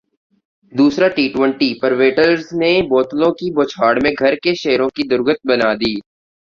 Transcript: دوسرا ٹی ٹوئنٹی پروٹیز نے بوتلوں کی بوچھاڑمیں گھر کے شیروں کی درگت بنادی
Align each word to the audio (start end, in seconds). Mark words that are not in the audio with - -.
دوسرا 0.73 1.07
ٹی 1.15 1.27
ٹوئنٹی 1.33 1.69
پروٹیز 1.81 2.47
نے 2.53 2.71
بوتلوں 2.89 3.31
کی 3.39 3.53
بوچھاڑمیں 3.55 4.11
گھر 4.19 4.35
کے 4.43 4.53
شیروں 4.55 4.89
کی 4.95 5.03
درگت 5.09 5.47
بنادی 5.47 5.93